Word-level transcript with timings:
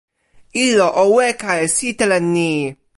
ilo 0.67 0.87
o 1.01 1.03
weka 1.15 1.51
e 1.63 1.65
sitelen 1.75 2.25
ni. 2.33 2.51